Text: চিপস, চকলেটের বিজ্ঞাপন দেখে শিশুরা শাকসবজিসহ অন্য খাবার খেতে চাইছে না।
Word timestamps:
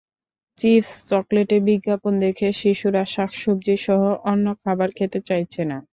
চিপস, 0.61 0.89
চকলেটের 1.09 1.61
বিজ্ঞাপন 1.67 2.13
দেখে 2.23 2.47
শিশুরা 2.59 3.03
শাকসবজিসহ 3.13 4.01
অন্য 4.31 4.45
খাবার 4.61 4.89
খেতে 4.97 5.19
চাইছে 5.29 5.61
না। 5.65 5.77